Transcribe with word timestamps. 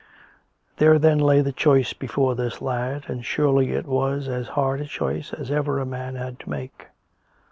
There 0.77 0.97
then 0.97 1.19
lay 1.19 1.41
the 1.41 1.51
choice 1.51 1.93
before 1.93 2.33
this 2.33 2.59
lad, 2.59 3.03
and 3.07 3.23
surely 3.23 3.73
it 3.73 3.85
was 3.85 4.27
as 4.27 4.47
hard 4.47 4.81
a 4.81 4.85
choice 4.85 5.31
as 5.31 5.51
ever 5.51 5.77
a 5.77 5.85
man 5.85 6.15
had 6.15 6.39
to 6.39 6.49
make. 6.49 6.87